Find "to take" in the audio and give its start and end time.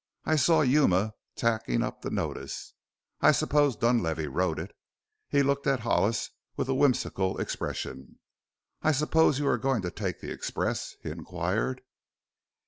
9.83-10.19